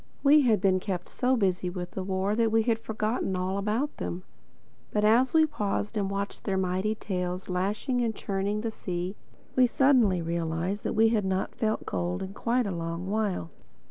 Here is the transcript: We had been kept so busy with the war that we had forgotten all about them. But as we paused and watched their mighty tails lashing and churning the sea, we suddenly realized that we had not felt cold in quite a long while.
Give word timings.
We 0.23 0.41
had 0.41 0.59
been 0.61 0.79
kept 0.79 1.09
so 1.09 1.35
busy 1.35 1.69
with 1.69 1.91
the 1.91 2.01
war 2.01 2.35
that 2.35 2.51
we 2.51 2.63
had 2.63 2.79
forgotten 2.79 3.35
all 3.35 3.59
about 3.59 3.97
them. 3.97 4.23
But 4.89 5.05
as 5.05 5.31
we 5.31 5.45
paused 5.45 5.95
and 5.95 6.09
watched 6.09 6.43
their 6.43 6.57
mighty 6.57 6.95
tails 6.95 7.49
lashing 7.49 8.01
and 8.01 8.15
churning 8.15 8.61
the 8.61 8.71
sea, 8.71 9.15
we 9.55 9.67
suddenly 9.67 10.19
realized 10.23 10.81
that 10.85 10.93
we 10.93 11.09
had 11.09 11.23
not 11.23 11.53
felt 11.53 11.85
cold 11.85 12.23
in 12.23 12.33
quite 12.33 12.65
a 12.65 12.71
long 12.71 13.11
while. 13.11 13.51